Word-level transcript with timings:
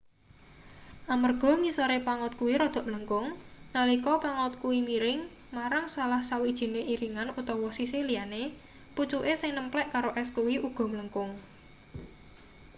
amarga 1.13 1.49
ngisore 1.61 1.97
pangot 2.07 2.33
kuwi 2.39 2.53
rada 2.61 2.81
mlengkung 2.87 3.27
nalika 3.75 4.13
pangot 4.23 4.53
kuwi 4.61 4.79
miring 4.87 5.19
marang 5.55 5.85
salah 5.95 6.21
sawijine 6.29 6.81
iringan 6.93 7.29
utawa 7.39 7.69
sisih 7.77 8.01
liyane 8.09 8.43
pucuke 8.95 9.33
sing 9.41 9.51
nemplek 9.57 9.87
karo 9.93 10.09
es 10.21 10.29
kuwi 10.35 10.55
uga 10.67 10.83
mlengkung 10.91 11.31